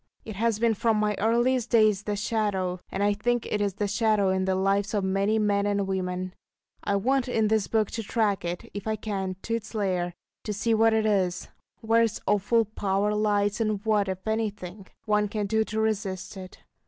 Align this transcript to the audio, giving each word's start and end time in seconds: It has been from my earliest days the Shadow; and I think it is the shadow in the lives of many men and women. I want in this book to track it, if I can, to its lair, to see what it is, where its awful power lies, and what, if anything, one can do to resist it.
It 0.25 0.35
has 0.35 0.57
been 0.57 0.73
from 0.73 0.97
my 0.97 1.15
earliest 1.19 1.69
days 1.69 2.01
the 2.05 2.15
Shadow; 2.15 2.79
and 2.91 3.03
I 3.03 3.13
think 3.13 3.45
it 3.45 3.61
is 3.61 3.75
the 3.75 3.87
shadow 3.87 4.29
in 4.29 4.45
the 4.45 4.55
lives 4.55 4.95
of 4.95 5.03
many 5.03 5.37
men 5.37 5.67
and 5.67 5.85
women. 5.85 6.33
I 6.83 6.95
want 6.95 7.27
in 7.27 7.49
this 7.49 7.67
book 7.67 7.91
to 7.91 8.01
track 8.01 8.43
it, 8.43 8.67
if 8.73 8.87
I 8.87 8.95
can, 8.95 9.35
to 9.43 9.53
its 9.53 9.75
lair, 9.75 10.15
to 10.43 10.53
see 10.53 10.73
what 10.73 10.95
it 10.95 11.05
is, 11.05 11.49
where 11.81 12.01
its 12.01 12.19
awful 12.25 12.65
power 12.65 13.13
lies, 13.13 13.61
and 13.61 13.79
what, 13.85 14.09
if 14.09 14.25
anything, 14.27 14.87
one 15.05 15.27
can 15.27 15.45
do 15.45 15.63
to 15.65 15.79
resist 15.79 16.35
it. 16.35 16.63